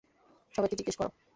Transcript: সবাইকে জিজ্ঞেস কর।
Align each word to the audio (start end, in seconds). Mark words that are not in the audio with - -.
সবাইকে 0.55 0.75
জিজ্ঞেস 0.79 0.95
কর। 0.97 1.07